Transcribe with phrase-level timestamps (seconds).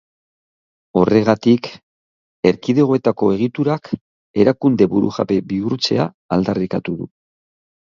[1.01, 1.69] Horregatik,
[2.53, 3.93] erkidegoetako egiturak
[4.47, 7.13] erakunde burujabe bihurtzea aldarrikatu du.